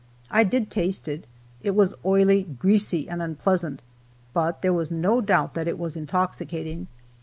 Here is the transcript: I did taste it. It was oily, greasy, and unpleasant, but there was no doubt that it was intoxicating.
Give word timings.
I 0.31 0.43
did 0.43 0.71
taste 0.71 1.07
it. 1.07 1.27
It 1.61 1.75
was 1.75 1.93
oily, 2.03 2.41
greasy, 2.41 3.07
and 3.07 3.21
unpleasant, 3.21 3.83
but 4.33 4.63
there 4.63 4.73
was 4.73 4.89
no 4.91 5.21
doubt 5.21 5.53
that 5.53 5.67
it 5.67 5.77
was 5.77 5.95
intoxicating. 5.95 6.87